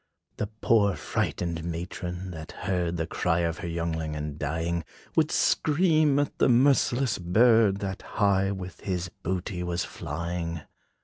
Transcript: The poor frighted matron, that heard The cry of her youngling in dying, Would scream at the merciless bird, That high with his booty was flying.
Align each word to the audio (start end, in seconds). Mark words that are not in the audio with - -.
The 0.37 0.47
poor 0.61 0.95
frighted 0.95 1.63
matron, 1.63 2.31
that 2.31 2.53
heard 2.53 2.97
The 2.97 3.05
cry 3.05 3.41
of 3.41 3.59
her 3.59 3.67
youngling 3.67 4.15
in 4.15 4.35
dying, 4.39 4.83
Would 5.15 5.29
scream 5.29 6.17
at 6.17 6.35
the 6.39 6.49
merciless 6.49 7.19
bird, 7.19 7.81
That 7.81 8.01
high 8.01 8.51
with 8.51 8.79
his 8.79 9.09
booty 9.21 9.61
was 9.61 9.85
flying. 9.85 10.61